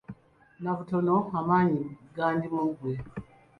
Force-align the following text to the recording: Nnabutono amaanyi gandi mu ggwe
Nnabutono 0.57 1.15
amaanyi 1.39 1.83
gandi 2.15 2.47
mu 2.53 2.63
ggwe 2.69 2.91